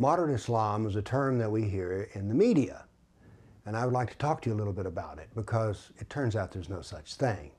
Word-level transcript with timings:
Moderate 0.00 0.30
Islam 0.30 0.86
is 0.86 0.94
a 0.94 1.02
term 1.02 1.38
that 1.38 1.50
we 1.50 1.64
hear 1.64 2.08
in 2.12 2.28
the 2.28 2.34
media. 2.34 2.84
And 3.66 3.76
I 3.76 3.84
would 3.84 3.92
like 3.92 4.10
to 4.10 4.16
talk 4.16 4.40
to 4.42 4.48
you 4.48 4.54
a 4.54 4.56
little 4.56 4.72
bit 4.72 4.86
about 4.86 5.18
it 5.18 5.28
because 5.34 5.90
it 5.98 6.08
turns 6.08 6.36
out 6.36 6.52
there's 6.52 6.68
no 6.68 6.82
such 6.82 7.14
thing, 7.14 7.50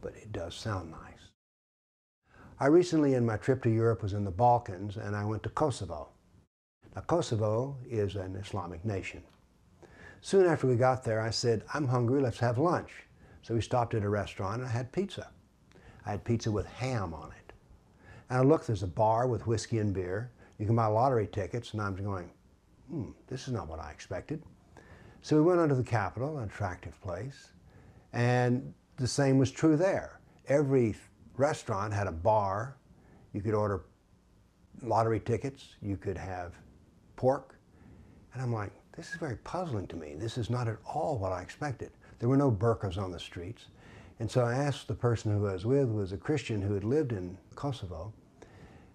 but 0.00 0.14
it 0.14 0.30
does 0.30 0.54
sound 0.54 0.92
nice. 0.92 1.32
I 2.60 2.66
recently, 2.66 3.14
in 3.14 3.26
my 3.26 3.36
trip 3.36 3.64
to 3.64 3.70
Europe, 3.70 4.04
was 4.04 4.12
in 4.12 4.24
the 4.24 4.30
Balkans 4.30 4.96
and 4.96 5.16
I 5.16 5.24
went 5.24 5.42
to 5.42 5.48
Kosovo. 5.48 6.10
Now, 6.94 7.02
Kosovo 7.02 7.76
is 7.90 8.14
an 8.14 8.36
Islamic 8.36 8.84
nation. 8.84 9.24
Soon 10.20 10.46
after 10.46 10.68
we 10.68 10.76
got 10.76 11.02
there, 11.02 11.20
I 11.20 11.30
said, 11.30 11.64
I'm 11.74 11.88
hungry, 11.88 12.22
let's 12.22 12.38
have 12.38 12.58
lunch. 12.58 12.92
So 13.42 13.54
we 13.54 13.60
stopped 13.60 13.94
at 13.94 14.04
a 14.04 14.08
restaurant 14.08 14.60
and 14.60 14.68
I 14.68 14.72
had 14.72 14.92
pizza. 14.92 15.30
I 16.06 16.12
had 16.12 16.24
pizza 16.24 16.52
with 16.52 16.66
ham 16.66 17.12
on 17.12 17.32
it. 17.32 17.52
And 18.30 18.38
I 18.38 18.42
looked, 18.42 18.68
there's 18.68 18.84
a 18.84 18.86
bar 18.86 19.26
with 19.26 19.48
whiskey 19.48 19.78
and 19.78 19.92
beer. 19.92 20.30
You 20.58 20.66
can 20.66 20.76
buy 20.76 20.86
lottery 20.86 21.28
tickets, 21.28 21.72
and 21.72 21.82
I'm 21.82 21.94
going, 21.94 22.30
hmm, 22.88 23.10
this 23.28 23.46
is 23.46 23.54
not 23.54 23.68
what 23.68 23.78
I 23.78 23.90
expected. 23.90 24.42
So 25.22 25.36
we 25.36 25.42
went 25.42 25.60
onto 25.60 25.74
the 25.74 25.84
Capitol, 25.84 26.38
an 26.38 26.44
attractive 26.44 27.00
place, 27.00 27.52
and 28.12 28.72
the 28.96 29.06
same 29.06 29.38
was 29.38 29.50
true 29.50 29.76
there. 29.76 30.20
Every 30.48 30.96
restaurant 31.36 31.92
had 31.92 32.06
a 32.06 32.12
bar. 32.12 32.76
You 33.32 33.40
could 33.40 33.54
order 33.54 33.84
lottery 34.82 35.20
tickets. 35.20 35.76
You 35.82 35.96
could 35.96 36.16
have 36.16 36.54
pork. 37.16 37.56
And 38.32 38.42
I'm 38.42 38.52
like, 38.52 38.72
this 38.96 39.10
is 39.10 39.16
very 39.16 39.36
puzzling 39.36 39.86
to 39.88 39.96
me. 39.96 40.14
This 40.16 40.38
is 40.38 40.50
not 40.50 40.66
at 40.66 40.78
all 40.84 41.18
what 41.18 41.32
I 41.32 41.42
expected. 41.42 41.90
There 42.18 42.28
were 42.28 42.36
no 42.36 42.50
burqas 42.50 42.98
on 42.98 43.12
the 43.12 43.20
streets. 43.20 43.66
And 44.18 44.28
so 44.28 44.42
I 44.42 44.54
asked 44.54 44.88
the 44.88 44.94
person 44.94 45.32
who 45.32 45.46
I 45.46 45.52
was 45.52 45.64
with, 45.64 45.88
who 45.88 45.94
was 45.94 46.12
a 46.12 46.16
Christian 46.16 46.60
who 46.60 46.74
had 46.74 46.82
lived 46.82 47.12
in 47.12 47.38
Kosovo, 47.54 48.12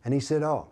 and 0.03 0.13
he 0.13 0.19
said, 0.19 0.43
oh, 0.43 0.67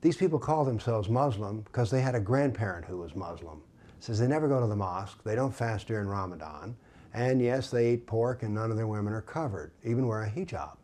these 0.00 0.16
people 0.16 0.38
call 0.38 0.64
themselves 0.64 1.08
Muslim 1.08 1.60
because 1.62 1.90
they 1.90 2.00
had 2.00 2.14
a 2.14 2.20
grandparent 2.20 2.86
who 2.86 2.98
was 2.98 3.14
Muslim. 3.14 3.62
Says 3.98 4.18
they 4.18 4.26
never 4.28 4.48
go 4.48 4.60
to 4.60 4.66
the 4.66 4.76
mosque, 4.76 5.22
they 5.24 5.34
don't 5.34 5.54
fast 5.54 5.86
during 5.86 6.08
Ramadan, 6.08 6.74
and 7.12 7.40
yes, 7.42 7.70
they 7.70 7.92
eat 7.92 8.06
pork 8.06 8.42
and 8.42 8.54
none 8.54 8.70
of 8.70 8.76
their 8.78 8.86
women 8.86 9.12
are 9.12 9.20
covered, 9.20 9.72
even 9.84 10.06
wear 10.06 10.22
a 10.22 10.30
hijab. 10.30 10.76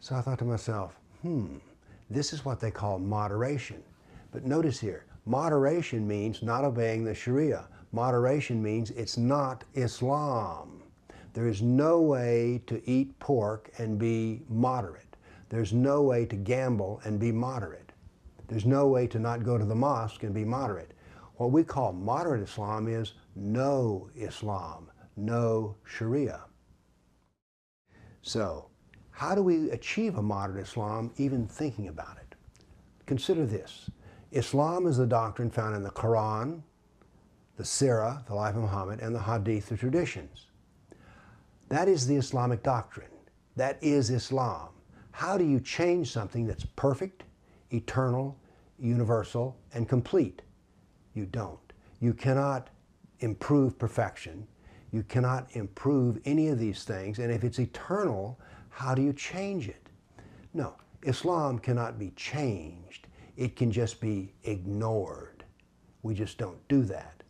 So 0.00 0.14
I 0.14 0.20
thought 0.22 0.38
to 0.38 0.44
myself, 0.44 0.98
hmm, 1.22 1.56
this 2.10 2.32
is 2.32 2.44
what 2.44 2.60
they 2.60 2.70
call 2.70 2.98
moderation. 2.98 3.82
But 4.32 4.44
notice 4.44 4.80
here, 4.80 5.04
moderation 5.26 6.06
means 6.06 6.42
not 6.42 6.64
obeying 6.64 7.04
the 7.04 7.14
Sharia. 7.14 7.68
Moderation 7.92 8.62
means 8.62 8.90
it's 8.92 9.16
not 9.16 9.64
Islam. 9.74 10.82
There 11.34 11.48
is 11.48 11.62
no 11.62 12.00
way 12.00 12.62
to 12.66 12.82
eat 12.88 13.18
pork 13.18 13.70
and 13.78 13.98
be 13.98 14.42
moderate. 14.48 15.13
There's 15.48 15.72
no 15.72 16.02
way 16.02 16.26
to 16.26 16.36
gamble 16.36 17.00
and 17.04 17.18
be 17.18 17.32
moderate. 17.32 17.92
There's 18.48 18.66
no 18.66 18.88
way 18.88 19.06
to 19.08 19.18
not 19.18 19.44
go 19.44 19.58
to 19.58 19.64
the 19.64 19.74
mosque 19.74 20.22
and 20.22 20.34
be 20.34 20.44
moderate. 20.44 20.92
What 21.36 21.50
we 21.50 21.64
call 21.64 21.92
moderate 21.92 22.42
Islam 22.42 22.88
is 22.88 23.14
no 23.34 24.10
Islam, 24.14 24.90
no 25.16 25.76
Sharia. 25.84 26.44
So, 28.22 28.70
how 29.10 29.34
do 29.34 29.42
we 29.42 29.70
achieve 29.70 30.16
a 30.16 30.22
moderate 30.22 30.66
Islam 30.66 31.12
even 31.16 31.46
thinking 31.46 31.88
about 31.88 32.16
it? 32.16 32.34
Consider 33.06 33.46
this. 33.46 33.90
Islam 34.32 34.86
is 34.86 34.96
the 34.96 35.06
doctrine 35.06 35.50
found 35.50 35.76
in 35.76 35.82
the 35.82 35.90
Quran, 35.90 36.62
the 37.56 37.62
Sirah, 37.62 38.26
the 38.26 38.34
life 38.34 38.56
of 38.56 38.62
Muhammad, 38.62 39.00
and 39.00 39.14
the 39.14 39.22
Hadith, 39.22 39.68
the 39.68 39.76
traditions. 39.76 40.46
That 41.68 41.88
is 41.88 42.06
the 42.06 42.16
Islamic 42.16 42.62
doctrine. 42.62 43.10
That 43.56 43.78
is 43.82 44.10
Islam. 44.10 44.68
How 45.14 45.38
do 45.38 45.44
you 45.44 45.60
change 45.60 46.10
something 46.10 46.44
that's 46.44 46.64
perfect, 46.64 47.22
eternal, 47.70 48.36
universal, 48.80 49.56
and 49.72 49.88
complete? 49.88 50.42
You 51.14 51.24
don't. 51.24 51.72
You 52.00 52.12
cannot 52.14 52.68
improve 53.20 53.78
perfection. 53.78 54.44
You 54.90 55.04
cannot 55.04 55.46
improve 55.52 56.20
any 56.24 56.48
of 56.48 56.58
these 56.58 56.82
things. 56.82 57.20
And 57.20 57.30
if 57.30 57.44
it's 57.44 57.60
eternal, 57.60 58.40
how 58.70 58.92
do 58.92 59.02
you 59.02 59.12
change 59.12 59.68
it? 59.68 59.88
No, 60.52 60.74
Islam 61.04 61.60
cannot 61.60 61.96
be 61.96 62.10
changed. 62.16 63.06
It 63.36 63.54
can 63.54 63.70
just 63.70 64.00
be 64.00 64.32
ignored. 64.42 65.44
We 66.02 66.14
just 66.14 66.38
don't 66.38 66.58
do 66.66 66.82
that. 66.86 67.22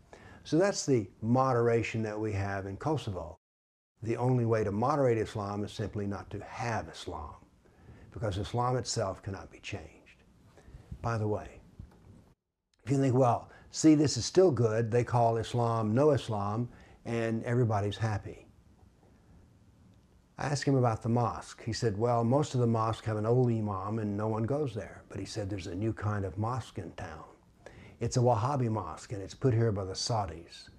So 0.44 0.56
that's 0.56 0.86
the 0.86 1.06
moderation 1.20 2.02
that 2.04 2.18
we 2.18 2.32
have 2.32 2.64
in 2.64 2.78
Kosovo. 2.78 3.36
The 4.02 4.16
only 4.16 4.46
way 4.46 4.64
to 4.64 4.72
moderate 4.72 5.18
Islam 5.18 5.64
is 5.64 5.72
simply 5.72 6.06
not 6.06 6.30
to 6.30 6.42
have 6.44 6.88
Islam 6.88 7.34
because 8.14 8.38
Islam 8.38 8.76
itself 8.76 9.22
cannot 9.22 9.50
be 9.50 9.58
changed. 9.58 10.22
By 11.02 11.18
the 11.18 11.28
way, 11.28 11.60
if 12.84 12.90
you 12.90 12.98
think, 12.98 13.14
well, 13.14 13.50
see, 13.70 13.94
this 13.94 14.16
is 14.16 14.24
still 14.24 14.50
good, 14.50 14.90
they 14.90 15.04
call 15.04 15.36
Islam 15.36 15.94
no 15.94 16.12
Islam, 16.12 16.68
and 17.04 17.44
everybody's 17.44 17.98
happy. 17.98 18.46
I 20.38 20.46
asked 20.46 20.64
him 20.64 20.76
about 20.76 21.02
the 21.02 21.08
mosque. 21.08 21.62
He 21.64 21.72
said, 21.72 21.98
well, 21.98 22.24
most 22.24 22.54
of 22.54 22.60
the 22.60 22.66
mosques 22.66 23.06
have 23.06 23.16
an 23.16 23.26
old 23.26 23.50
imam 23.50 23.98
and 23.98 24.16
no 24.16 24.26
one 24.26 24.44
goes 24.44 24.74
there. 24.74 25.02
But 25.08 25.20
he 25.20 25.26
said 25.26 25.48
there's 25.48 25.68
a 25.68 25.74
new 25.74 25.92
kind 25.92 26.24
of 26.24 26.38
mosque 26.38 26.78
in 26.78 26.90
town. 26.92 27.24
It's 28.00 28.16
a 28.16 28.20
Wahhabi 28.20 28.68
mosque 28.68 29.12
and 29.12 29.22
it's 29.22 29.34
put 29.34 29.54
here 29.54 29.70
by 29.70 29.84
the 29.84 29.92
Saudis. 29.92 30.70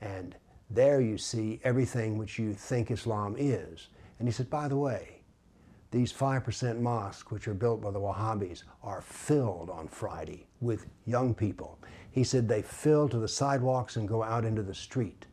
And 0.00 0.36
there 0.70 1.02
you 1.02 1.18
see 1.18 1.60
everything 1.64 2.16
which 2.16 2.38
you 2.38 2.54
think 2.54 2.90
Islam 2.90 3.36
is. 3.38 3.88
And 4.18 4.26
he 4.26 4.32
said, 4.32 4.48
by 4.48 4.68
the 4.68 4.76
way, 4.76 5.23
these 5.94 6.12
5% 6.12 6.80
mosques, 6.80 7.30
which 7.30 7.46
are 7.46 7.54
built 7.54 7.80
by 7.80 7.92
the 7.92 8.00
Wahhabis, 8.00 8.64
are 8.82 9.00
filled 9.00 9.70
on 9.70 9.86
Friday 9.86 10.48
with 10.60 10.86
young 11.06 11.32
people. 11.32 11.78
He 12.10 12.24
said 12.24 12.48
they 12.48 12.62
fill 12.62 13.08
to 13.08 13.18
the 13.18 13.28
sidewalks 13.28 13.94
and 13.94 14.08
go 14.08 14.20
out 14.20 14.44
into 14.44 14.64
the 14.64 14.74
street. 14.74 15.26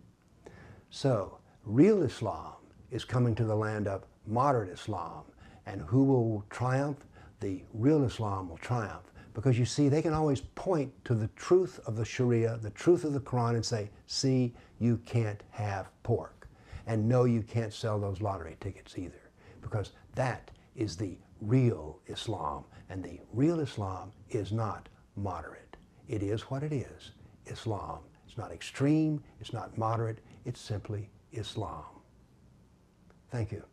So, 0.92 1.40
real 1.66 2.04
Islam 2.04 2.54
is 2.92 3.04
coming 3.04 3.34
to 3.36 3.44
the 3.44 3.56
land 3.56 3.88
of 3.88 4.06
moderate 4.28 4.70
Islam. 4.70 5.24
And 5.66 5.82
who 5.82 6.04
will 6.04 6.46
triumph? 6.52 7.08
The 7.40 7.64
real 7.74 8.04
Islam 8.04 8.48
will 8.48 8.58
triumph. 8.58 9.12
Because 9.34 9.58
you 9.58 9.66
see, 9.66 9.90
they 9.90 10.04
can 10.04 10.14
always 10.14 10.42
point 10.42 10.94
to 11.06 11.16
the 11.16 11.30
truth 11.30 11.80
of 11.88 11.96
the 11.96 12.06
Sharia, 12.06 12.60
the 12.62 12.70
truth 12.70 13.04
of 13.04 13.14
the 13.14 13.20
Quran, 13.20 13.56
and 13.56 13.66
say, 13.66 13.90
see, 14.06 14.54
you 14.80 14.98
can't 15.06 15.42
have 15.50 15.90
pork. 16.04 16.48
And 16.86 17.10
no, 17.10 17.24
you 17.24 17.42
can't 17.42 17.74
sell 17.74 18.00
those 18.00 18.22
lottery 18.22 18.58
tickets 18.60 18.96
either 18.96 19.22
because 19.62 19.92
that 20.16 20.52
is 20.76 20.98
the 20.98 21.18
real 21.42 22.00
Islam. 22.08 22.66
And 22.90 23.04
the 23.04 23.20
real 23.34 23.60
Islam 23.60 24.12
is 24.30 24.52
not 24.52 24.90
moderate. 25.16 25.78
It 26.08 26.24
is 26.24 26.44
what 26.44 26.64
it 26.64 26.74
is, 26.74 27.12
Islam. 27.46 28.00
It's 28.28 28.38
not 28.38 28.52
extreme, 28.52 29.24
it's 29.40 29.54
not 29.54 29.78
moderate, 29.78 30.20
it's 30.46 30.60
simply 30.60 31.10
Islam. 31.32 31.84
Thank 33.30 33.52
you. 33.52 33.71